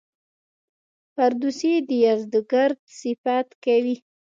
[1.13, 3.95] فردوسي د یزدګُرد صفت کوي.